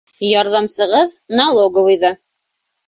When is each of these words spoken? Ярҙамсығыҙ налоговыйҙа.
Ярҙамсығыҙ 0.27 1.13
налоговыйҙа. 1.41 2.15